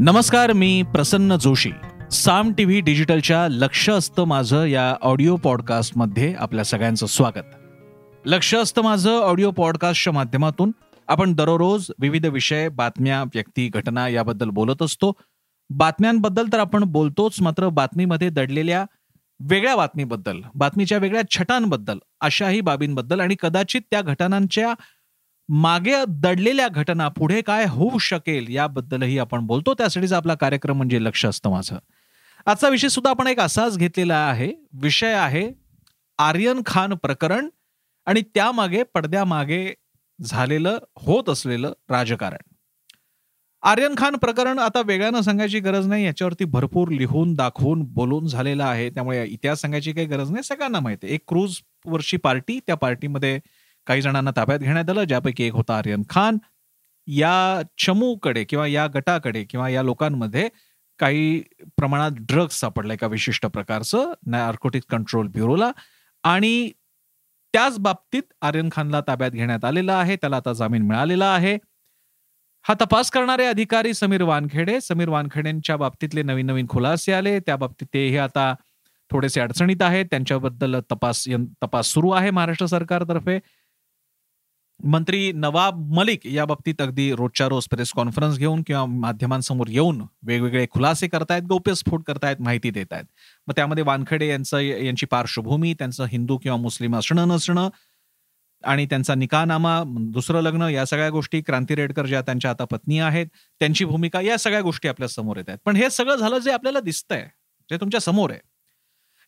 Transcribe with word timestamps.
नमस्कार 0.00 0.52
मी 0.52 0.82
Prasanna 0.82 1.36
Joshi. 1.36 1.72
Saam 2.10 2.52
T 2.52 2.64
V 2.64 2.80
डिजिटलच्या 2.80 3.48
लक्ष 3.48 3.90
असतं 3.90 4.24
माझं 4.24 4.64
या 4.64 4.96
ऑडिओ 5.02 5.36
पॉडकास्टमध्ये 5.36 6.34
आपल्या 6.38 6.64
सगळ्यांचं 6.64 7.06
स्वागत. 7.06 7.44
लक्ष 8.26 8.54
असतं 8.54 8.82
माझं 8.82 9.18
ऑडिओ 9.18 9.50
पॉडकास्टच्या 9.50 10.12
माध्यमातून 10.12 10.70
आपण 11.08 11.32
दररोज 11.32 11.90
विविध 12.00 12.26
विषय 12.26 12.68
बातम्या 12.68 13.22
व्यक्ती 13.22 13.68
घटना 13.68 14.08
याबद्दल 14.08 14.50
बोलत 14.50 14.82
असतो. 14.82 15.12
बातम्यांबद्दल 15.70 16.46
तर 16.52 16.58
आपण 16.58 16.84
बोलतोच 16.84 17.40
मात्र 17.40 17.68
बातमीमध्ये 17.68 18.28
दडलेल्या 18.28 18.84
वेगळ्या 19.40 19.76
बातमीबद्दल 19.76 20.36
बातमीच्या 20.54 20.98
वेगळ्या 20.98 21.22
छटांबद्दल 21.30 21.98
अशाही 22.20 22.60
बाबींबद्दल 22.60 23.20
आणि 23.20 23.36
कदाचित 23.40 23.80
त्या 23.90 24.02
घटनांच्या 24.02 24.74
मागे 25.48 25.94
दडलेल्या 26.08 26.68
घटना 26.68 27.08
पुढे 27.08 27.40
काय 27.42 27.66
होऊ 27.66 27.98
शकेल 27.98 28.46
याबद्दलही 28.48 29.18
आपण 29.18 29.46
बोलतो. 29.46 29.74
त्यासाठीचा 29.74 30.16
आपला 30.16 30.34
कार्यक्रम 30.34 30.76
म्हणजे 30.76 31.04
लक्ष 31.04 31.26
असतं 31.26 31.50
माझं. 31.50 31.78
आजचा 32.46 32.68
विषय 32.68 32.88
सुद्धा 32.88 33.10
आपण 33.10 33.26
एक 33.26 33.40
असाच 33.40 33.78
घेतलेला 33.78 34.16
आहे. 34.16 34.52
विषय 34.72 35.12
आहे 35.12 35.50
आर्यन 36.18 36.60
खान 36.66 36.94
प्रकरण 36.94 37.48
आणि 38.06 38.22
त्यामागे 38.34 38.82
पडद्यामागे 38.82 39.74
झालेलं 40.22 40.78
होत 40.96 41.28
असलेलं 41.28 41.72
राजकारण. 41.90 42.52
आर्यन 43.62 43.94
खान 43.98 44.16
प्रकरण 44.16 44.58
आता 44.58 44.80
वेगळ्यानं 44.86 45.20
सांगायची 45.20 45.60
गरज 45.60 45.86
नाही. 45.86 46.04
याच्यावरती 46.04 46.44
भरपूर 46.44 46.88
लिहून 46.88 47.34
दाखवून 47.34 47.82
बोलून 47.82 48.26
झालेलं 48.26 48.64
आहे. 48.64 48.90
त्यामुळे 48.90 49.26
इतिहास 49.26 49.60
सांगायची 49.60 49.92
काही 49.92 50.06
गरज 50.06 50.30
नाही. 50.30 50.42
सगळ्यांना 50.42 50.80
माहिती 50.80 51.06
आहे. 51.06 51.14
एक 51.14 51.20
क्रूज 51.28 51.56
वर्षी 51.86 52.16
पार्टी 52.16 52.60
त्या 52.66 52.74
पार्टीमध्ये 52.74 53.40
काही 53.86 54.02
जणांना 54.02 54.30
ताब्यात 54.36 54.58
घेण्यात 54.58 54.90
आलं 54.90 55.04
ज्यापैकी 55.04 55.44
एक 55.44 55.52
होता 55.52 55.78
आर्यन 55.78 56.02
खान. 56.10 56.38
या 57.06 57.62
चमूकडे 57.78 58.44
किंवा 58.44 58.66
या 58.66 58.86
गटाकडे 58.86 59.44
किंवा 59.44 59.68
या 59.68 59.82
लोकांमध्ये 59.82 60.48
काही 60.98 61.40
प्रमाणात 61.76 62.10
ड्रग्ज 62.18 62.54
सापडलं 62.54 62.92
एका 62.92 63.06
विशिष्ट 63.06 63.46
प्रकारचं 63.46 64.12
नार्कोटिक 64.26 64.82
कंट्रोल 64.88 65.26
ब्युरोला 65.26 65.70
आणि 66.24 66.70
त्याच 67.52 67.78
बाबतीत 67.78 68.22
आर्यन 68.42 68.68
खानला 68.72 69.00
ताब्यात 69.00 69.30
घेण्यात 69.30 69.64
आलेला 69.64 69.94
आहे 69.98 70.16
त्याला 70.16 70.36
आता 70.36 70.52
जामीन 70.52 70.82
मिळालेला 70.82 71.26
आहे. 71.34 71.58
हा 72.64 72.74
तपास 72.74 73.10
करणारे 73.10 73.46
अधिकारी 73.46 73.94
समीर 73.94 74.22
वानखेडे. 74.22 74.80
समीर 74.80 75.08
वानखेडेंच्या 75.08 75.76
बाबतीतले 75.76 76.22
नवीन 76.22 76.46
नवीन 76.46 76.66
खुलासे 76.68 77.12
आले. 77.12 77.38
त्या 77.40 77.56
बाबतीत 77.56 77.86
तेही 77.94 78.16
आता 78.18 78.54
थोडेसे 79.10 79.40
अडचणीत 79.40 79.82
आहेत. 79.82 80.04
त्यांच्याबद्दल 80.10 80.80
तपास 80.92 81.24
तपास 81.62 81.86
सुरू 81.86 82.10
आहे 82.10 82.30
महाराष्ट्र 82.30 82.66
सरकारतर्फे. 82.66 83.38
मंत्री 84.80 85.32
नवाब 85.32 85.78
मलिक 85.94 86.26
या 86.26 86.44
बाबतीत 86.44 86.80
अगदी 86.82 87.10
रोजच्या 87.12 87.46
रोज 87.48 87.66
प्रेस 87.68 87.92
कॉन्फरन्स 87.92 88.38
घेऊन 88.38 88.62
किंवा 88.62 88.84
माध्यमांसमोर 88.86 89.66
येऊन 89.68 90.02
वेगवेगळे 90.22 90.66
खुलासे 90.70 91.08
करतायत 91.08 91.42
गौप्यस्फोट 91.42 92.02
करतायत 92.06 92.36
माहिती 92.40 92.70
देत 92.70 92.92
आहेत 92.92 93.04
मग 93.46 93.52
त्यामध्ये 93.56 93.84
वानखडे 93.84 94.28
यांचं 94.28 94.58
यांची 94.58 95.06
पार्श्वभूमी 95.06 95.74
त्यांचं 95.74 96.04
हिंदू 96.04 96.36
किंवा 96.38 96.56
मुस्लिम 96.58 96.96
असणं 96.96 97.28
नसणं 97.28 97.68
आणि 98.64 98.86
त्यांचा 98.86 99.14
निकानामा 99.14 99.82
दुसरं 99.86 100.40
लग्न 100.40 100.62
या 100.62 100.84
सगळ्या 100.84 101.10
गोष्टी 101.10 101.40
क्रांती 101.40 101.74
रेडकर 101.74 102.06
ज्या 102.06 102.20
त्यांच्या 102.20 102.50
आता 102.50 102.64
पत्नी 102.64 102.98
आहेत 102.98 103.26
त्यांची 103.60 103.84
भूमिका 103.84 104.20
या 104.20 104.36
सगळ्या 104.38 104.60
गोष्टी 104.60 104.88
आपल्यासमोर 104.88 105.36
येत 105.36 105.48
आहेत 105.48 105.58
पण 105.64 105.76
हे 105.76 105.90
सगळं 105.90 106.16
झालं 106.16 106.38
जे 106.38 106.52
आपल्याला 106.52 106.80
दिसतंय 106.80 107.26
जे 107.70 107.76
तुमच्यासमोर 107.76 108.30
आहे. 108.30 108.40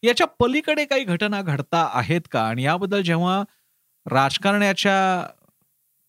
याच्या 0.02 0.26
पलीकडे 0.40 0.84
काही 0.84 1.04
घटना 1.04 1.42
घडता 1.42 1.88
आहेत 1.94 2.20
का? 2.30 2.42
आणि 2.48 2.64
याबद्दल 2.64 3.02
जेव्हा 3.02 3.42
राजकारण्याच्या 4.06 5.26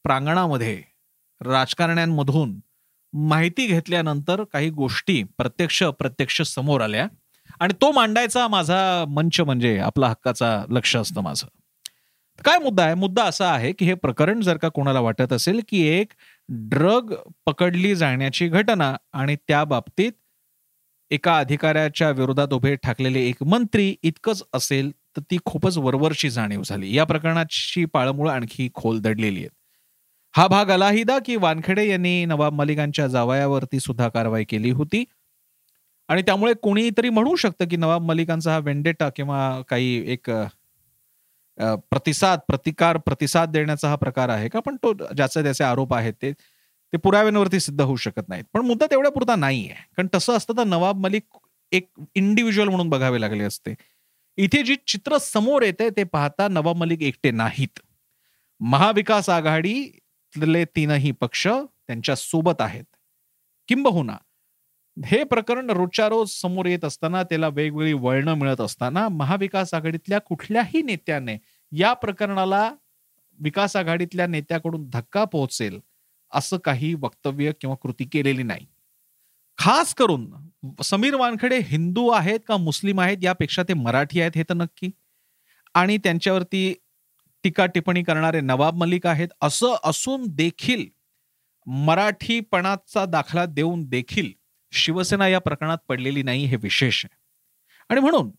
प्रांगणामध्ये 0.10 0.82
राजकारण्यांमधून 1.46 2.60
माहिती 3.14 3.68
घेतल्यानंतर 3.68 4.44
काही 4.44 4.70
गोष्टी 4.70 5.24
प्रत्यक्ष 5.24 5.84
अप्रत्यक्ष 5.84 6.42
समोर 6.42 6.82
आल्या 6.82 7.08
आणि 7.60 7.74
तो 7.82 7.92
मांडायचा 7.92 8.48
माझा 8.48 9.06
मंच 9.08 9.40
म्हणजे 9.42 9.78
आपला 9.80 10.08
हक्काचा 10.08 10.66
लक्ष 10.70 10.96
असतं 10.96 11.22
माझं. 11.22 11.48
काय 12.46 12.58
मुद्दा 12.58 12.84
आहे? 12.84 12.94
मुद्दा 12.94 13.24
असा 13.24 13.52
आहे 13.52 13.72
की 13.74 13.86
हे 13.86 13.94
प्रकरण 13.94 14.42
जर 14.42 14.58
का 14.58 14.70
कोणाला 14.70 15.00
वाटत 15.00 15.34
असेल 15.34 15.62
की 15.68 15.88
एक 15.88 16.14
ड्रग 16.50 17.14
पकडली 17.46 17.96
जाण्याची 17.96 18.48
घटना 18.48 18.96
आणि 19.14 19.36
त्या 19.36 19.64
बाबतीत 19.64 20.12
एका 21.12 21.38
अधिकाऱ्याच्या 21.38 22.10
विरोधात 22.10 22.54
उभे 22.54 22.76
ठाकलेले 22.76 23.22
एक 23.22 23.44
मंत्री 23.44 23.96
इतकंच 24.04 24.44
असेल 24.54 24.92
तर 24.92 25.22
ती 25.32 25.38
खूपच 25.46 25.78
वरवरची 25.78 26.30
जाणीव 26.30 26.62
झाली. 26.66 26.98
या 26.98 27.04
प्रकरणाची 27.04 27.86
पाळमुळं 27.86 28.32
आणखी 28.32 28.70
खोल 28.74 29.00
दडलेली 29.00 29.40
आहेत. 29.40 29.50
हा 30.40 30.48
भाग 30.48 30.70
अलाहिदा 30.70 31.18
की 31.20 31.36
वानखेडे 31.36 31.84
यांनी 31.88 32.26
नवाब 32.26 32.54
मलिकांच्या 32.54 33.08
जावयावरती 33.08 33.80
सुद्धा 33.80 34.08
कारवाई 34.10 34.44
केली 34.50 34.70
होती. 34.72 35.04
आणि 36.10 36.22
त्यामुळे 36.22 36.54
कोणीतरी 36.64 37.10
म्हणू 37.10 37.36
शकतं 37.36 37.68
की 37.70 37.76
नवाब 37.78 38.02
मलिकांचा 38.02 38.52
हा 38.52 38.60
वेंडेटा 38.60 39.10
किंवा 39.16 39.40
काही 39.70 40.12
एक 40.14 40.30
प्रतिसाद 41.92 42.40
प्रतिकार 42.48 42.98
प्रतिसाद 42.98 43.52
देण्याचा 43.52 43.90
हा 43.90 43.96
प्रकार 43.96 44.30
आहे 44.30 44.50
का? 44.50 44.60
पण 44.60 44.76
तो 44.84 44.94
ज्याचे 44.94 45.44
त्याचे 45.44 45.64
आरोप 45.64 45.94
आहेत 45.94 46.14
ते 46.22 46.32
ते 46.32 46.98
पुराव्यांवरती 46.98 47.60
सिद्ध 47.60 47.82
होऊ 47.82 47.96
शकत 47.96 48.30
नाहीत. 48.30 48.44
पण 48.54 48.66
मुद्दा 48.66 48.86
तेवढ्या 48.92 49.12
पुरता 49.12 49.36
नाही 49.36 49.70
आहे. 49.70 49.84
कारण 49.98 50.08
तसं 50.16 50.38
असतं 50.38 50.58
तर 50.58 50.64
नवाब 50.64 51.00
मलिक 51.06 51.24
एक 51.72 51.90
इंडिव्हिज्युअल 52.16 52.70
म्हणून 52.70 52.90
बघावे 52.90 53.22
लागले 53.22 53.44
असते. 53.44 53.76
इथे 54.38 54.64
जी 54.64 54.76
चित्र 54.88 55.18
समोर 55.22 55.64
येते 55.64 55.90
ते 55.98 56.04
पाहता 56.04 56.48
नवाब 56.48 56.78
मलिक 56.78 57.02
एकटे 57.04 57.32
नाहीत. 57.32 57.80
महाविकास 58.62 59.30
आघाडी 59.30 59.74
तीनही 60.76 61.12
पक्ष 61.12 61.48
त्यांच्यासोबत 61.48 62.62
आहेत. 62.62 62.84
किंबहुना 63.70 64.18
हे 64.98 65.24
प्रकरण 65.24 65.70
रोजच्या 65.70 66.08
रोज 66.10 66.30
समोर 66.32 66.66
येत 66.66 66.86
असताना 66.86 67.24
त्याला 67.24 67.48
वेगवेगळी 67.48 67.94
वळणं 67.94 68.34
मिळत 68.34 68.62
असताना 68.62 69.08
महाविकास 69.08 69.74
आघाडीतल्या 69.74 70.20
कुठल्याही 70.20 70.82
नेत्याने 70.82 71.38
या 71.72 71.94
प्रकरणाला 71.94 72.72
विकास 73.40 73.76
आघाडीतल्या 73.76 74.28
नेत्याकडून 74.28 74.90
धक्का 74.90 75.24
पोहोचेल 75.26 75.80
असं 76.34 76.58
काही 76.58 76.94
वक्तव्य 76.94 77.52
किंवा 77.62 77.76
कृती 77.76 78.06
केलेली 78.06 78.44
नाही. 78.44 78.66
खास 79.58 79.94
करून 79.94 80.34
समीर 80.84 81.16
वानखडे 81.16 81.60
हिंदू 81.60 82.08
आहेत 82.10 82.40
का 82.48 82.58
मुस्लिम 82.58 83.00
आहेत 83.02 83.18
यापेक्षा 83.22 83.64
ते 83.64 83.74
मराठी 83.74 84.22
आहेत 84.22 84.32
हे 84.36 84.44
तर 84.44 84.54
नक्की. 84.54 84.90
आणि 85.74 85.98
त्यांच्यावरती 85.98 86.74
टीका 87.44 87.66
टिप्पणी 87.66 88.04
करणारे 88.04 88.42
नवाब 88.42 88.76
मलिक 88.76 89.08
आहेत. 89.08 89.28
असं 89.42 89.76
असून 89.84 90.26
देखील 90.28 90.86
मराठीपणाचा 91.66 93.06
दाखला 93.06 93.46
देऊन 93.46 93.84
देखील 93.86 94.32
शिवसेना 94.72 95.28
या 95.28 95.40
प्रकरणात 95.40 95.78
पडलेली 95.88 96.24
नाही 96.24 96.46
हे 96.46 96.56
विशेष 96.56 97.06
आहे. 97.06 97.18
आणि 97.90 98.02
म्हणून 98.02 98.32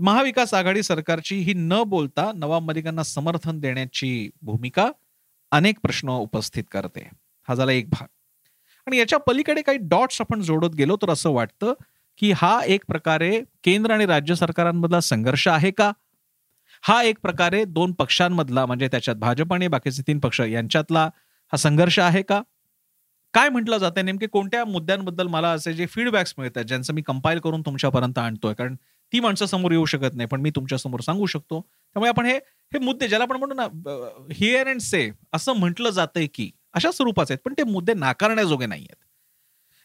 महाविकास 0.00 0.54
आघाडी 0.54 0.82
सरकारची 0.82 1.36
ही 1.36 1.52
न 1.56 1.82
बोलता 1.86 2.32
नवाब 2.34 2.62
मलिकांना 2.62 3.02
समर्थन 3.02 3.60
देण्याची 3.60 4.30
भूमिका 4.42 4.90
अनेक 5.50 5.78
प्रश्न 5.82 6.08
उपस्थित 6.08 6.64
करते. 6.70 7.08
हा 7.48 7.54
झाला 7.54 7.72
एक 7.72 7.88
भाग. 7.90 8.06
आणि 8.86 8.96
याच्या 8.96 9.18
पलीकडे 9.18 9.62
काही 9.62 9.78
डॉट्स 9.80 10.20
आपण 10.20 10.40
जोडत 10.40 10.74
गेलो 10.74 10.96
तर 10.96 11.10
असं 11.10 11.30
वाटतं 11.30 11.72
की 12.18 12.32
हा 12.32 12.60
एक 12.66 12.84
प्रकारे 12.88 13.40
केंद्र 13.64 13.90
आणि 13.90 14.06
राज्य 14.06 14.34
सरकारांमधला 14.34 15.00
संघर्ष 15.00 15.48
आहे 15.48 15.70
का? 15.70 15.92
हा 16.86 17.00
एक 17.02 17.18
प्रकारे 17.18 17.64
दोन 17.66 17.92
पक्षांमधला 17.92 18.64
म्हणजे 18.66 18.88
त्याच्यात 18.88 19.16
भाजप 19.16 19.52
आणि 19.52 19.68
बाकीचे 19.68 20.02
तीन 20.06 20.18
पक्ष 20.18 20.40
यांच्यातला 20.40 21.04
हा 21.52 21.56
संघर्ष 21.56 21.98
आहे 21.98 22.22
का? 22.22 22.40
काय 23.34 23.48
म्हटलं 23.48 23.78
जातं 23.78 24.04
नेमके 24.04 24.26
कोणत्या 24.26 24.64
मुद्द्यांबद्दल 24.64 25.26
मला 25.26 25.48
असे 25.50 25.72
जे 25.72 25.86
फीडबॅक्स 25.86 26.34
मिळतात 26.38 26.64
ज्यांचं 26.64 26.94
मी 26.94 27.02
कंपाईल 27.02 27.38
करून 27.38 27.62
तुमच्यापर्यंत 27.62 28.18
आणतोय 28.18 28.54
कारण 28.54 28.74
ती 29.12 29.20
माणसं 29.20 29.46
समोर 29.46 29.72
येऊ 29.72 29.84
शकत 29.84 30.14
नाही 30.14 30.26
पण 30.26 30.40
मी 30.40 30.50
तुमच्यासमोर 30.50 31.00
सांगू 31.00 31.26
शकतो. 31.26 31.60
त्यामुळे 31.60 32.08
आपण 32.08 32.26
हे 32.26 32.36
हे 32.72 32.78
मुद्दे 32.78 33.08
ज्याला 33.08 33.24
आपण 33.24 33.36
म्हणतो 33.36 33.54
ना 33.54 33.66
हिअर 34.34 34.68
अँड 34.68 34.80
से 34.80 35.10
असं 35.32 35.52
म्हटलं 35.52 35.90
जातंय 35.90 36.26
की 36.34 36.50
अशा 36.74 36.90
स्वरूपाचे 36.90 37.32
आहेत 37.34 37.44
पण 37.44 37.54
ते 37.58 37.62
मुद्दे 37.62 37.94
नाकारण्याजोगे 37.94 38.66
नाही 38.66 38.82
आहेत. 38.82 39.04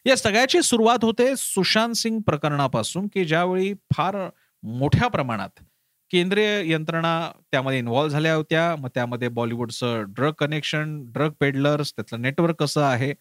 या 0.06 0.16
सगळ्याची 0.16 0.62
सुरुवात 0.62 1.04
होते 1.04 1.34
सुशांत 1.36 1.94
सिंग 1.94 2.20
प्रकरणापासून 2.20 3.06
की 3.06 3.24
ज्यावेळी 3.24 3.72
फार 3.94 4.16
मोठ्या 4.62 5.08
प्रमाणात 5.08 5.62
केंद्रीय 6.12 6.72
यंत्रणा 6.72 7.32
त्यामध्ये 7.52 7.78
इन्व्हॉल्व्ह 7.78 8.12
झाल्या 8.12 8.34
होत्या. 8.34 8.76
मग 8.76 8.88
त्यामध्ये 8.94 9.28
बॉलिवूडचं 9.28 10.04
ड्रग 10.08 10.32
कनेक्शन 10.32 11.02
ड्रग 11.12 11.30
पेडलर्स 11.40 11.92
त्यातलं 11.92 12.22
नेटवर्क 12.22 12.56
कसं 12.56 12.82
आहे? 12.82 13.14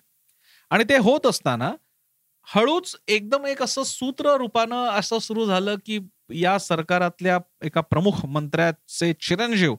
आणि 0.70 0.84
ते 0.84 0.98
होत 0.98 1.26
असताना 1.26 1.72
हळूच 2.56 2.96
एकदम 3.08 3.46
एक 3.46 3.64
असं 3.64 3.84
सूत्र 3.84 4.36
रूपानं 4.38 4.76
असं 4.76 5.20
सुरू 5.20 5.46
झालं 5.46 5.76
की 5.86 6.00
या 6.30 6.60
सरकारातल्या 6.60 7.40
एका 7.64 7.82
प्रमुख 7.82 8.26
मंत्र्याचे 8.26 9.14
चिरंजीव 9.14 9.76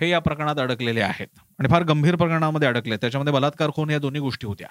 हे 0.00 0.08
या 0.08 0.18
प्रकरणात 0.18 0.56
अडकलेले 0.56 1.00
आहेत. 1.00 1.28
आणि 1.58 1.68
फार 1.68 1.82
गंभीर 1.82 2.16
प्रकरणामध्ये 2.16 2.68
अडकले. 2.68 2.96
त्याच्यामध्ये 2.96 3.32
बलात्कार 3.32 3.70
खून 3.70 3.90
या 3.90 3.98
दोन्ही 3.98 4.20
गोष्टी 4.20 4.46
होत्या. 4.46 4.68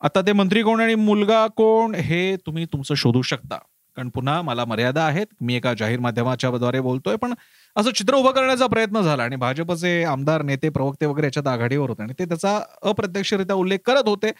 आता 0.00 0.20
ते 0.20 0.32
मंत्री 0.32 0.62
कोण 0.62 0.80
आणि 0.80 0.94
मुलगा 0.94 1.46
कोण 1.46 1.94
हे 1.94 2.36
तुम्ही 2.36 2.64
तुमचं 2.64 2.94
शोधू 2.94 3.22
शकता. 3.22 3.58
कारण 4.00 4.10
पुन्हा 4.10 4.40
मला 4.42 4.64
मर्यादा 4.64 5.04
आहेत. 5.06 5.26
मी 5.40 5.54
एका 5.54 5.72
जाहीर 5.74 6.00
माध्यमाच्या 6.00 6.50
द्वारे 6.50 6.80
बोलतोय. 6.80 7.16
पण 7.16 7.34
असं 7.76 7.90
चित्र 7.90 8.14
उभं 8.14 8.32
करण्याचा 8.32 8.66
प्रयत्न 8.66 9.00
झाला 9.00 9.22
आणि 9.22 9.36
भाजपचे 9.36 10.02
आमदार 10.04 10.42
नेते 10.42 10.68
प्रवक्ते 10.68 11.06
वगैरे 11.06 11.26
याच्यात 11.26 11.46
आघाडीवर 11.46 11.90
होते 11.90 12.02
आणि 12.02 12.12
ते 12.18 12.24
त्याचा 12.24 12.56
अप्रत्यक्षरित्या 12.82 13.56
उल्लेख 13.56 13.78
करत 13.86 14.08
होते 14.08 14.30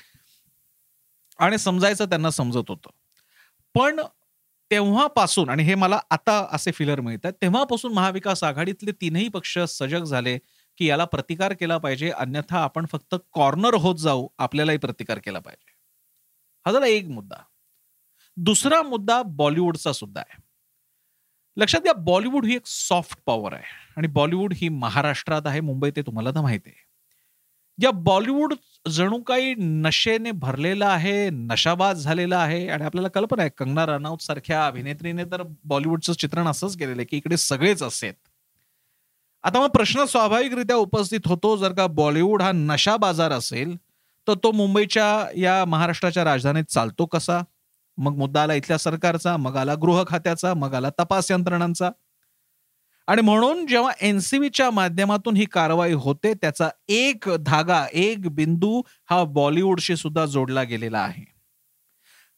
आणि 1.39 1.59
समजायचं 1.59 2.05
त्यांना 2.05 2.31
समजत 2.31 2.71
होतं. 2.71 2.91
पण 3.75 4.01
तेव्हापासून 4.71 5.49
आणि 5.51 5.63
हे 5.63 5.75
मला 5.75 5.99
आता 6.11 6.47
असे 6.53 6.71
फिलर 6.73 7.01
मिळतात 7.01 7.33
तेव्हापासून 7.43 7.93
महाविकास 7.93 8.45
आघाडीतले 8.45 8.93
तीनही 8.93 9.29
पक्ष 9.29 9.59
सजग 9.69 10.05
झाले 10.05 10.39
की 10.79 10.87
याला 10.87 11.05
प्रतिकार 11.05 11.53
केला 11.53 11.79
पाहिजे. 11.79 12.11
अन्यथा 12.11 12.59
आपण 12.59 12.87
फक्त 12.93 13.15
कॉर्नर 13.33 13.75
होत 13.75 13.97
जाऊ 13.97 14.29
आपल्यालाही 14.39 14.79
प्रतिकार 14.79 15.19
केला 15.19 15.39
पाहिजे. 15.39 15.73
हा 16.67 16.73
झाला 16.73 16.87
एक 16.87 17.09
मुद्दा. 17.09 17.43
दुसरा 18.45 18.83
मुद्दा 18.83 19.23
बॉलिवूडचा 19.23 19.93
सुद्धा 19.93 20.21
आहे. 20.21 20.41
लक्षात 21.57 21.81
घ्या 21.81 21.93
बॉलिवूड 21.93 22.45
ही 22.47 22.55
एक 22.57 22.67
सॉफ्ट 22.67 23.19
पॉवर 23.27 23.53
आहे 23.53 23.63
आणि 23.97 24.09
बॉलिवूड 24.09 24.53
ही 24.57 24.69
महाराष्ट्रात 24.69 25.47
आहे 25.47 25.61
मुंबईत 25.61 25.93
ते 25.97 26.03
तुम्हाला 26.03 26.31
तर 26.31 26.41
माहिती 26.41 26.71
आहे. 26.71 26.89
या 27.79 27.91
बॉलिवूड 27.91 28.55
जणू 28.89 29.21
काही 29.23 29.55
नशेने 29.59 30.31
भरलेला 30.31 30.87
आहे 30.87 31.29
नशाबाज 31.31 32.03
झालेला 32.03 32.39
आहे 32.39 32.69
आणि 32.69 32.85
आपल्याला 32.85 33.09
कल्पना 33.09 33.43
आहे 33.43 33.51
कंगना 33.59 33.87
रनौत 33.87 34.23
सारख्या 34.23 34.67
अभिनेत्रीने 34.67 35.25
तर 35.25 35.43
बॉलिवूडचं 35.65 36.13
चित्रण 36.13 36.49
असंच 36.49 36.77
केलेलं 36.77 37.01
आहे 37.01 37.07
की 37.07 37.17
इकडे 37.17 37.37
सगळेच 37.37 37.83
असेत 37.83 38.15
आता 39.45 39.61
मग 39.61 39.69
प्रश्न 39.69 40.05
स्वाभाविकरित्या 40.05 40.77
उपस्थित 40.77 41.27
होतो 41.27 41.57
जर 41.57 41.73
का 41.73 41.87
बॉलिवूड 41.87 42.43
हा 42.43 42.53
नशा 42.53 42.97
बाजार 42.97 43.33
असेल 43.33 43.77
तर 44.29 44.35
तो 44.35 44.53
मुंबईच्या 44.53 45.27
या 45.37 45.65
महाराष्ट्राच्या 45.65 46.25
राजधानीत 46.25 46.65
चालतो 46.65 47.07
कसा? 47.07 47.43
मग 48.01 48.17
मुद्दा 48.17 48.43
आला 48.43 48.55
इथल्या 48.55 48.79
सरकारचा 48.79 49.37
मग 49.37 49.57
आला 49.57 49.75
गृह 49.75 50.03
खात्याचा 50.07 50.55
मग 50.55 50.75
आला 50.75 50.91
तपास 50.91 51.31
यंत्रणांचा. 51.31 51.91
आणि 53.09 53.23
म्हणून 53.23 53.67
जेव्हा 53.67 53.93
एनसीबीच्या 54.01 54.71
माध्यमातून 54.71 55.37
ही 55.37 55.45
कारवाई 55.45 55.93
होते 55.93 56.33
त्याचा 56.35 56.69
एक 56.89 57.29
धागा 57.41 57.87
एक 57.93 58.29
बिंदू 58.29 58.83
हा 59.11 59.25
बॉलिवूडशी 59.25 59.97
सुद्धा 59.97 60.27
जोडला 60.27 60.63
गेलेला 60.63 60.99
आहे. 60.99 61.25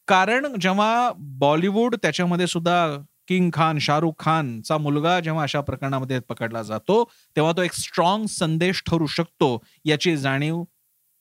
कारण 0.07 0.47
जेव्हा 0.61 1.11
बॉलिवूड 1.17 1.95
त्याच्यामध्ये 1.95 2.47
सुद्धा 2.47 2.97
किंग 3.27 3.49
खान 3.53 3.79
शाहरुख 3.79 4.13
खानचा 4.19 4.77
मुलगा 4.77 5.19
जेव्हा 5.19 5.43
अशा 5.43 5.61
प्रकरणामध्ये 5.61 6.19
पकडला 6.19 6.63
जातो 6.63 7.03
तेव्हा 7.35 7.51
तो 7.51 7.61
एक 7.61 7.73
स्ट्रॉंग 7.73 8.25
संदेश 8.25 8.83
ठरू 8.87 9.07
शकतो 9.07 9.57
याची 9.85 10.17
जाणीव 10.17 10.63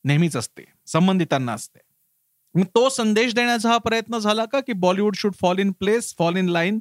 नेहमीच 0.04 0.36
असते 0.36 0.64
संबंधितांना 0.86 1.52
असते. 1.52 1.91
मग 2.54 2.64
तो 2.64 2.88
संदेश 2.88 3.34
देण्याचा 3.34 3.70
हा 3.70 3.78
प्रयत्न 3.78 4.18
झाला 4.18 4.44
का 4.44 4.60
की 4.60 4.72
Bollywood 4.72 5.14
should 5.16 5.34
fall 5.40 5.58
in 5.58 5.70
place 5.72 6.14
fall 6.18 6.36
in 6.36 6.48
line 6.48 6.80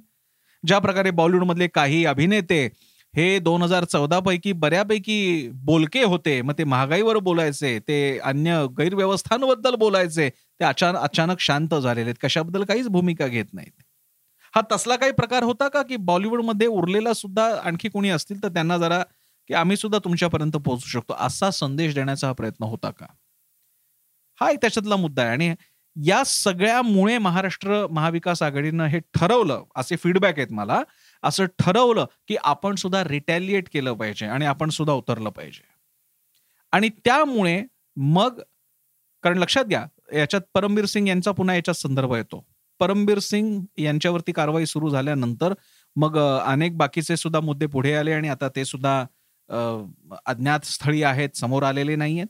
ज्या 0.65 0.79
प्रकारे 0.79 1.11
बॉलिवूडमधले 1.11 1.67
काही 1.67 2.05
अभिनेते 2.05 2.65
हे 3.13 3.39
दोन 3.39 3.61
हजार 3.61 3.83
चौदा 3.83 4.19
पैकी 4.19 4.51
बऱ्यापैकी 4.53 5.49
बोलके 5.53 6.03
होते 6.03 6.41
मग 6.41 6.53
ते 6.57 6.63
महागाईवर 6.63 7.17
बोलायचे 7.17 7.79
ते 7.79 8.17
अन्य 8.19 8.65
गैरव्यवस्थांबद्दल 8.77 9.75
बोलायचे 9.75 10.29
ते 10.29 10.63
अचानक 10.65 10.97
अचानक 10.99 11.39
शांत 11.39 11.73
झालेले 11.75 12.09
आहेत 12.09 12.15
कशाबद्दल 12.21 12.63
काहीच 12.63 12.87
भूमिका 12.87 13.27
घेत 13.27 13.45
नाहीत. 13.53 13.71
हा 14.53 14.61
तसला 14.71 14.95
काही 14.95 15.11
प्रकार 15.11 15.43
होता 15.43 15.67
का 15.67 15.81
की 15.81 15.95
बॉलिवूडमध्ये 15.95 16.67
उरलेला 16.67 17.13
सुद्धा 17.13 17.45
आणखी 17.63 17.89
कोणी 17.89 18.09
असतील 18.09 18.43
तर 18.43 18.47
त्यांना 18.47 18.77
जरा 18.77 19.03
की 19.49 19.53
आम्ही 19.53 19.77
सुद्धा 19.77 19.99
तुमच्यापर्यंत 19.99 20.57
पोहोचू 20.57 20.89
शकतो 20.89 21.13
असा 21.19 21.51
संदेश 21.51 21.95
देण्याचा 21.95 22.27
हा 22.27 22.33
प्रयत्न 22.33 22.63
होता 22.63 22.89
का? 22.89 23.05
हा 24.41 24.49
एक 24.51 24.57
त्याच्यातला 24.61 24.95
मुद्दा 24.95 25.21
आहे. 25.23 25.31
आणि 25.31 25.53
या 25.95 26.23
सगळ्यामुळे 26.25 27.17
महाराष्ट्र 27.17 27.85
महाविकास 27.91 28.41
आघाडीनं 28.43 28.85
हे 28.85 28.99
ठरवलं 29.13 29.63
असे 29.75 29.95
फीडबॅक 29.95 30.37
आहेत 30.37 30.51
मला 30.51 30.81
असं 31.23 31.45
ठरवलं 31.59 32.05
की 32.27 32.35
आपण 32.43 32.75
सुद्धा 32.75 33.03
रिटॅलिएट 33.03 33.69
केलं 33.73 33.93
पाहिजे 33.93 34.25
आणि 34.25 34.45
आपण 34.45 34.69
सुद्धा 34.69 34.93
उतरलं 34.93 35.29
पाहिजे. 35.29 35.63
आणि 36.73 36.89
त्यामुळे 37.05 37.61
मग 37.95 38.39
कारण 39.23 39.37
लक्षात 39.37 39.65
घ्या 39.65 39.85
याच्यात 40.13 40.41
परमबीर 40.53 40.85
सिंग 40.85 41.07
यांचा 41.07 41.31
पुन्हा 41.31 41.55
याच्यात 41.55 41.75
संदर्भ 41.75 42.13
येतो. 42.13 42.45
परमबीर 42.79 43.19
सिंग 43.19 43.59
यांच्यावरती 43.77 44.31
कारवाई 44.31 44.65
सुरू 44.65 44.89
झाल्यानंतर 44.89 45.53
मग 45.95 46.17
अनेक 46.19 46.77
बाकीचे 46.77 47.17
सुद्धा 47.17 47.39
मुद्दे 47.39 47.65
पुढे 47.65 47.93
आले 47.95 48.13
आणि 48.13 48.29
आता 48.29 48.47
ते 48.55 48.65
सुद्धा 48.65 48.99
अज्ञात 50.25 50.65
स्थळी 50.65 51.03
आहेत 51.03 51.37
समोर 51.37 51.63
आलेले 51.63 51.95
नाहीयेत. 51.95 52.27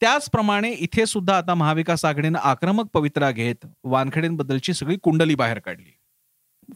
त्याचप्रमाणे 0.00 0.70
इथे 0.72 1.06
सुद्धा 1.06 1.36
आता 1.36 1.54
महाविकास 1.54 2.04
आघाडीनं 2.04 2.38
आक्रमक 2.38 2.86
पवित्रा 2.94 3.30
घेत 3.30 3.66
वानखेडेंबद्दलची 3.84 4.74
सगळी 4.74 4.96
कुंडली 5.02 5.34
बाहेर 5.34 5.58
काढली. 5.58 5.90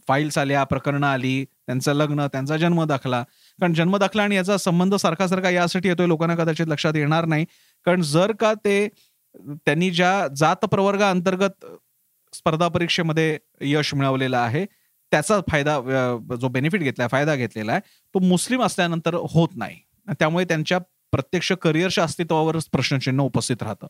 फाईल्स 0.07 0.37
आल्या 0.37 0.63
प्रकरणं 0.63 1.07
आली 1.07 1.43
त्यांचं 1.45 1.93
लग्न 1.93 2.25
त्यांचा 2.31 2.57
जन्म 2.57 2.83
दाखला. 2.83 3.21
कारण 3.59 3.73
जन्म 3.73 3.97
दाखला 3.97 4.23
आणि 4.23 4.35
याचा 4.35 4.57
संबंध 4.57 4.95
सारखा 4.95 5.27
सारखा 5.27 5.49
यासाठी 5.49 5.89
येतोय 5.89 6.07
लोकांना 6.07 6.35
कदाचित 6.35 6.67
लक्षात 6.67 6.95
येणार 6.95 7.25
नाही. 7.25 7.45
कारण 7.85 8.01
जर 8.01 8.31
का 8.39 8.53
ते 8.65 8.87
त्यांनी 9.65 9.89
ज्या 9.91 10.27
जात 10.37 10.65
प्रवर्गा 10.71 11.09
अंतर्गत 11.09 11.65
स्पर्धा 12.33 12.67
परीक्षेमध्ये 12.67 13.37
यश 13.61 13.93
मिळवलेलं 13.95 14.37
आहे 14.37 14.65
त्याचा 15.11 15.39
फायदा 15.51 15.79
जो 16.41 16.47
बेनिफिट 16.49 16.81
घेतला 16.81 17.07
फायदा 17.07 17.35
घेतलेला 17.35 17.71
आहे 17.71 17.81
तो 18.15 18.19
मुस्लिम 18.19 18.63
असल्यानंतर 18.63 19.15
होत 19.33 19.49
नाही. 19.55 19.77
त्यामुळे 20.09 20.45
त्यांच्या 20.45 20.79
प्रत्यक्ष 21.15 21.51
करिअरच्या 21.61 22.03
अस्तित्वावरच 22.03 22.65
प्रश्नचिन्ह 22.71 23.23
उपस्थित 23.23 23.63
राहतं. 23.63 23.87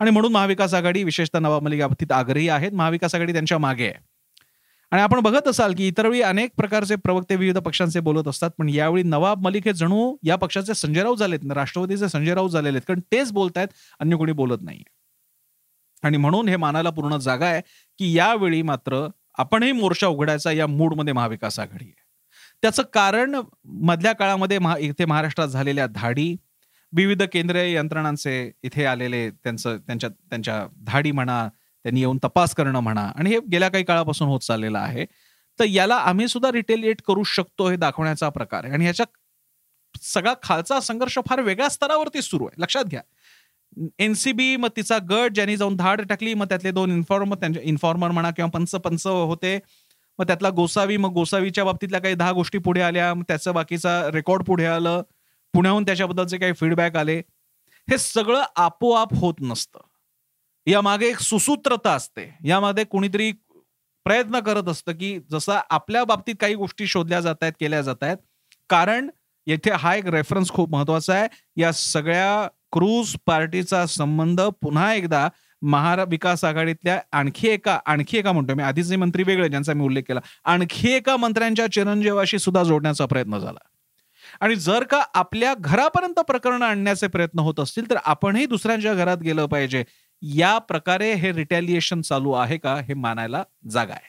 आणि 0.00 0.10
म्हणून 0.10 0.32
महाविकास 0.32 0.74
आघाडी 0.74 1.02
विशेषतः 1.04 1.38
नवाब 1.38 1.62
मलिक 1.62 1.80
बाबतीत 1.80 2.12
आग्रही 2.12 2.48
आहेत. 2.48 2.72
महाविकास 2.72 3.14
आघाडी 3.14 3.32
त्यांच्या 3.32 3.58
मागे 3.58 3.84
आहे. 3.84 4.08
आणि 4.92 5.02
आपण 5.02 5.20
बघत 5.20 5.48
असाल 5.48 5.74
की 5.78 5.86
इतर 5.88 6.06
वेळी 6.06 6.22
अनेक 6.22 6.50
प्रकारचे 6.56 6.96
प्रवक्ते 6.96 7.36
विविध 7.36 7.58
पक्षांचे 7.58 8.00
बोलत 8.00 8.28
असतात 8.28 8.50
पण 8.58 8.68
यावेळी 8.68 9.02
नवाब 9.02 9.44
मलिक 9.44 9.66
हे 9.66 9.72
जणू 9.72 10.16
या 10.22 10.36
पक्षाचे 10.36 10.74
संजय 10.74 11.02
राऊत 11.02 11.16
झालेत. 11.16 11.40
राष्ट्रवादीचे 11.52 12.08
संजय 12.08 12.34
राऊत 12.34 12.50
झालेले 12.50 12.76
आहेत. 12.76 12.86
कारण 12.88 13.00
तेच 13.12 13.32
बोलतायत 13.32 13.68
अन्य 14.00 14.16
कोणी 14.16 14.32
बोलत 14.32 14.62
नाही 14.62 14.82
आणि 16.02 16.16
म्हणून 16.16 16.48
हे 16.48 16.56
मानायला 16.56 16.90
पूर्ण 16.90 17.16
जागा 17.16 17.46
आहे 17.46 17.62
की 17.98 18.12
यावेळी 18.16 18.62
मात्र 18.62 19.06
आपणही 19.38 19.72
मोर्चा 19.72 20.06
उघडायचा 20.06 20.52
या 20.52 20.66
मूडमध्ये 20.66 21.12
महाविकास 21.12 21.58
आघाडी 21.58 21.84
आहे. 21.84 22.02
त्याचं 22.62 22.82
कारण 22.92 23.40
मधल्या 23.64 24.12
काळामध्ये 24.12 24.58
महा 24.58 24.76
इथे 24.78 25.04
महाराष्ट्रात 25.04 25.48
झालेल्या 25.48 25.86
धाडी 25.86 26.34
विविध 26.92 27.22
केंद्रीय 27.22 27.72
यंत्रणांचे 27.74 28.52
इथे 28.62 28.84
आलेले 28.84 29.30
त्यांचं 29.30 29.76
त्यांच्या 29.76 30.10
त्यांच्या 30.10 30.66
धाडी 30.86 31.12
म्हणा 31.12 31.48
त्यांनी 31.84 32.00
येऊन 32.00 32.18
तपास 32.24 32.54
करणं 32.54 32.80
म्हणा 32.80 33.12
आणि 33.16 33.30
हे 33.30 33.38
गेल्या 33.52 33.68
काही 33.68 33.84
काळापासून 33.84 34.28
होत 34.28 34.40
चाललेलं 34.40 34.78
आहे. 34.78 35.04
तर 35.58 35.64
याला 35.64 35.94
आम्ही 35.96 36.28
सुद्धा 36.28 36.52
रिटेलिएट 36.52 37.02
करू 37.06 37.22
शकतो 37.22 37.68
हे 37.68 37.76
दाखवण्याचा 37.76 38.28
प्रकार 38.28 38.64
आहे. 38.64 38.72
आणि 38.72 38.84
ह्याच्या 38.84 39.06
सगळा 40.02 40.34
खालचा 40.42 40.80
संघर्ष 40.80 41.18
फार 41.28 41.40
वेगळ्या 41.40 41.68
स्तरावरती 41.68 42.22
सुरू 42.22 42.44
आहे. 42.46 42.62
लक्षात 42.62 42.84
घ्या. 42.84 43.00
एनसीबी 43.98 44.56
मग 44.56 44.68
तिचा 44.76 44.98
गट 45.10 45.32
ज्यांनी 45.34 45.56
जाऊन 45.56 45.76
धाड 45.76 46.00
टाकली 46.08 46.34
मग 46.34 46.46
त्यातले 46.46 46.70
दोन 46.70 46.90
इन्फॉर्मर 46.90 47.36
त्यांच्या 47.36 47.62
इन्फॉर्मर 47.62 48.10
म्हणा 48.10 48.30
किंवा 48.30 48.50
पंच 48.50 48.70
पंच 48.70 49.06
होते. 49.06 49.58
मग 50.18 50.26
त्यातला 50.26 50.50
गोसावी 50.50 50.96
मग 50.96 51.12
गोसावीच्या 51.12 51.64
बाबतीतल्या 51.64 52.00
काही 52.00 52.14
दहा 52.14 52.32
गोष्टी 52.32 52.58
पुढे 52.58 52.80
आल्या 52.80 53.14
मग 53.14 53.22
त्याचं 53.28 53.54
बाकीचा 53.54 54.10
रेकॉर्ड 54.12 54.42
पुढे 54.42 54.66
आलं. 54.66 55.02
पुण्याहून 55.54 55.82
त्याच्याबद्दलचे 55.82 56.38
काही 56.38 56.52
फीडबॅक 56.52 56.96
आले 56.96 57.18
हे 57.90 57.98
सगळं 57.98 58.44
आपोआप 58.56 59.14
होत 59.14 59.34
नसतं. 59.40 59.78
यामागे 60.66 61.06
एक 61.08 61.18
सुसूत्रता 61.18 61.92
असते. 61.92 62.38
यामध्ये 62.44 62.84
कुणीतरी 62.84 63.32
प्रयत्न 64.04 64.40
करत 64.40 64.68
असतं 64.68 64.92
की 64.92 65.18
जसं 65.30 65.60
आपल्या 65.70 66.04
बाबतीत 66.04 66.34
काही 66.40 66.54
गोष्टी 66.54 66.86
शोधल्या 66.86 67.20
जात 67.20 67.42
आहेत 67.42 67.52
केल्या 67.60 67.82
जात 67.82 68.02
आहेत. 68.02 68.16
कारण 68.68 69.10
येथे 69.46 69.70
हा 69.70 69.94
एक 69.94 70.06
रेफरन्स 70.06 70.50
खूप 70.50 70.70
महत्त्वाचा 70.70 71.14
आहे. 71.14 71.28
या 71.56 71.72
सगळ्या 71.72 72.48
क्रूज 72.72 73.16
पार्टीचा 73.26 73.86
संबंध 73.86 74.40
पुन्हा 74.40 74.94
एकदा 74.94 75.28
महाविकास 75.62 76.44
आघाडीतल्या 76.44 77.00
आणखी 77.12 77.48
एका 77.48 77.78
आणखी 77.86 78.18
एका 78.18 78.32
म्हणतो 78.32 78.54
मी 78.54 78.62
आधीचे 78.62 78.96
मंत्री 78.96 79.22
वेगळे 79.22 79.48
ज्यांचा 79.48 79.72
मी 79.72 79.84
उल्लेख 79.84 80.02
केला. 80.08 80.20
आणखी 80.44 80.92
एका 80.92 81.16
मंत्र्यांच्या 81.16 81.72
चिरंजीवाशी 81.72 82.38
सुद्धा 82.38 82.62
जोडण्याचा 82.62 83.06
प्रयत्न 83.06 83.38
झाला. 83.38 83.69
आणि 84.40 84.56
जर 84.56 84.84
का 84.84 85.02
आपल्या 85.14 85.54
घरापर्यंत 85.54 86.20
प्रकरण 86.20 86.62
आणण्याचे 86.62 87.06
प्रयत्न 87.06 87.38
होत 87.38 87.60
असतील 87.60 87.90
तर 87.90 87.96
आपणही 88.04 88.46
दुसऱ्यांच्या 88.46 88.94
घरात 88.94 89.18
गेलं 89.18 89.46
पाहिजे. 89.46 89.84
या 90.22 90.58
प्रकारे 90.58 91.12
हे 91.14 91.32
रिटॅलिएशन 91.32 92.00
चालू 92.00 92.32
आहे 92.32 92.58
का 92.58 92.74
हे 92.80 92.94
मानायला 92.94 93.42
जागा 93.70 93.94
आहे. 93.94 94.08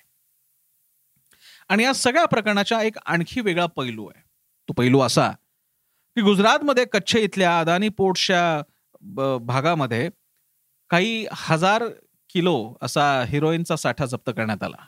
आणि 1.69 1.83
या 1.83 1.93
सगळ्या 1.93 2.25
प्रकरणाचा 2.25 2.81
एक 2.83 2.97
आणखी 3.05 3.41
वेगळा 3.41 3.65
पैलू 3.65 4.07
आहे. 4.07 4.21
तो 4.69 4.73
पैलू 4.73 4.99
असा 4.99 5.29
की 6.17 6.21
गुजरातमध्ये 6.21 6.85
कच्छ 6.85 7.15
इथल्या 7.15 7.59
अदानी 7.59 7.89
पोर्टच्या 7.89 9.37
भागामध्ये 9.41 10.09
काही 10.89 11.25
हजार 11.33 11.83
किलो 12.29 12.55
असा 12.81 13.03
हिरोईनचा 13.23 13.75
साठा 13.75 14.05
जप्त 14.05 14.29
करण्यात 14.29 14.63
आला. 14.63 14.85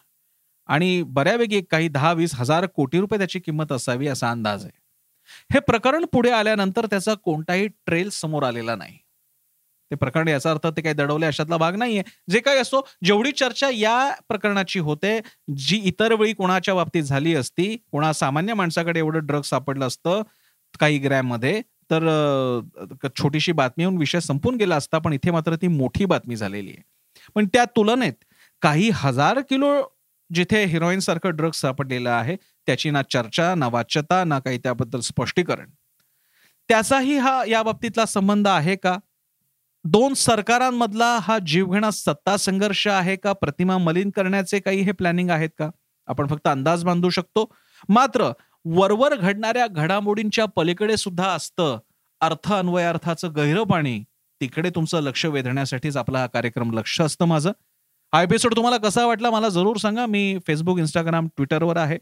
आणि 0.70 1.02
बऱ्यापैकी 1.08 1.62
काही 1.62 1.88
दहा 1.88 2.12
वीस 2.14 2.36
हजार 2.36 2.66
कोटी 2.66 3.00
रुपये 3.00 3.18
त्याची 3.18 3.40
किंमत 3.40 3.72
असावी 3.72 4.08
असा 4.08 4.32
अंदाज 4.32 4.66
आहे. 4.66 4.83
हे 5.54 5.60
प्रकरण 5.68 6.06
पुढे 6.14 6.30
आल्यानंतर 6.32 6.86
त्याचा 6.86 7.14
कोणताही 7.24 7.68
ट्रेल 7.86 8.10
समोर 8.12 8.44
आलेला 8.44 8.76
नाही. 8.76 8.98
ते 9.92 9.96
प्रकरण 9.96 10.28
याचा 10.28 10.52
अर्थ 10.52 10.66
ते 10.78 10.82
काही 10.82 10.96
दडवले 10.96 11.26
अशातला 11.26 11.58
भाग 11.58 11.76
नाहीये. 11.78 12.04
जे 12.30 12.40
काही 12.40 12.58
असो 12.60 12.82
जेवढी 13.06 13.32
चर्चा 13.32 13.70
या 13.74 13.98
प्रकरणाची 14.30 14.80
होते 14.80 15.20
जी 15.58 15.78
इतर 15.86 16.14
वेळी 16.20 16.34
कोणाच्या 16.34 16.74
बाबतीत 16.76 17.04
झाली 17.04 17.36
असती 17.36 17.76
कोणा 17.92 18.12
सामान्य 18.14 18.54
माणसाकडे 18.54 19.00
एवढं 19.00 19.26
ड्रग 19.26 19.42
सापडलं 19.46 19.88
असतं 19.88 20.22
काही 20.80 20.98
ग्रॅममध्ये 21.00 21.62
तर 21.92 22.04
छोटीशी 23.18 23.52
बातमी 23.52 23.84
होऊन 23.84 23.98
विषय 23.98 24.20
संपून 24.20 24.56
गेला 24.58 24.76
असता 24.76 24.98
पण 25.00 25.14
इथे 25.14 25.32
मात्र 25.32 25.56
ती 25.56 25.68
मोठी 25.68 26.06
बातमी 26.06 26.36
झालेली 26.36 26.70
आहे. 26.70 26.82
पण 27.36 27.48
त्या 27.54 27.66
तुलनेत 27.76 28.14
काही 28.62 28.90
हजार 28.96 29.40
किलो 29.50 29.74
जिथे 30.30 30.64
हिरोईन 30.66 31.00
सारखं 31.00 31.36
ड्रग्स 31.36 31.60
सापडलेलं 31.62 32.10
आहे 32.10 32.36
त्याची 32.66 32.90
ना 32.90 33.02
चर्चा 33.02 33.56
ना 33.56 33.68
वाच्यता 33.68 34.24
ना 34.24 34.40
काही 34.40 34.58
त्याबद्दल 34.58 35.00
स्पष्टीकरण. 35.00 35.70
त्याचाही 36.70 37.18
हा 37.18 37.44
या 37.48 37.64
बाबतीतला 37.64 38.06
संबंध 38.06 38.48
आहे 38.48 38.76
का? 38.76 38.98
दोन 39.84 40.14
सरकारांमधला 40.14 41.18
हा 41.22 41.38
जीवघेणा 41.40 41.92
सत्ता 41.92 42.38
संघर्ष 42.38 42.88
आहे 42.88 43.16
का? 43.16 43.34
प्रतिमा 43.34 43.78
मलिन 43.78 44.10
करण्याचे 44.10 44.60
काही 44.60 44.82
हे 44.82 44.92
प्लॅनिंग 44.92 45.30
आहेत 45.30 45.50
का? 45.58 45.70
आपण 46.08 46.28
फक्त 46.28 46.48
अंदाज 46.48 46.84
बांधू 46.86 47.10
शकतो. 47.10 47.54
मात्र 47.90 48.32
वरवर 48.66 49.16
घडणाऱ्या 49.16 49.68
घडामोडींच्या 49.68 50.46
पलीकडे 50.46 50.98
सुद्धा 50.98 51.28
असतं 51.28 51.80
अर्थ 52.22 52.54
अन्वयार्थाचं 52.54 53.36
गहिरं 53.36 53.64
पाणी 53.64 54.04
तिकडे 54.42 54.70
तुमचं 54.70 55.02
लक्ष 55.02 55.26
वेधण्यासाठीच 55.26 55.98
आपला 55.98 56.20
हा 56.20 56.28
कार्यक्रम 56.28 56.72
लक्ष 56.72 57.02
असतं 57.02 57.26
माझं. 57.26 57.52
हा 58.14 58.24
एपिसोड 58.24 58.56
तुम्हाला 58.56 58.78
कसा 58.78 59.06
वाटला 59.06 59.30
मला 59.30 59.50
जरूर 59.50 59.78
सांगा. 59.78 60.06
मी 60.06 60.38
फेसबुक 60.48 60.80
इंस्टाग्राम 60.80 61.28
ट्विटरवर 61.28 61.78
आहे. 61.78 61.98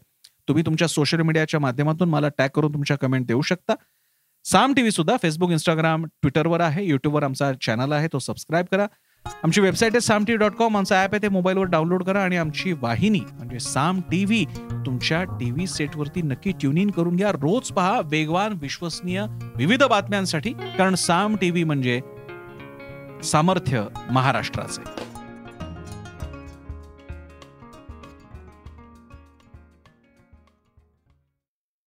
तुम्ही 0.52 0.64
तुमच्या 0.66 0.88
सोशल 0.88 1.20
मीडियाच्या 1.22 1.58
माध्यमातून 1.60 2.08
मला 2.08 2.28
टॅग 2.28 2.48
करून 2.54 2.72
तुमच्या 2.72 2.96
कमेंट 2.98 3.26
देऊ 3.26 3.42
शकता. 3.42 3.74
साम 4.44 4.72
टीव्ही 4.74 4.90
सुद्धा 4.90 5.16
फेसबुक 5.22 5.50
इंस्टाग्राम 5.50 6.04
ट्विटरवर 6.04 6.60
आहे. 6.60 6.84
युट्यूबवर 6.84 7.22
आमचा 7.22 7.52
चॅनल 7.62 7.92
आहे. 7.92 8.08
तो 8.12 8.18
सबस्क्राईब 8.18 8.66
करा. 8.72 8.86
आमची 9.44 9.60
वेबसाईट 9.60 9.92
आहे 9.92 10.00
साम 10.00 10.24
टी 10.24 10.36
डॉट 10.36 10.54
कॉम 10.54 10.76
आमचा 10.76 11.00
ॲप 11.02 11.14
आहे. 11.14 11.22
ते 11.22 11.28
मोबाईलवर 11.28 11.64
डाउनलोड 11.64 12.02
करा 12.04 12.22
आणि 12.24 12.36
आमची 12.36 12.72
वाहिनी 12.72 13.20
म्हणजे 13.32 13.60
साम 13.60 14.00
टीव्ही 14.10 14.44
तुमच्या 14.86 15.22
टीव्ही 15.40 15.66
सेटवरती 15.66 16.22
नक्की 16.22 16.52
ट्यून 16.52 16.78
इन 16.78 16.90
करून 16.90 17.16
घ्या. 17.16 17.30
रोज 17.32 17.70
पहा 17.72 18.00
वेगवान 18.04 18.58
विश्वसनीय 18.62 19.24
विविध 19.56 19.82
बातम्यांसाठी. 19.82 20.52
कारण 20.78 20.94
साम 20.94 21.36
टीव्ही 21.36 21.64
म्हणजे 21.64 22.00
सामर्थ्य 23.24 23.84
महाराष्ट्राचे. 24.10 25.11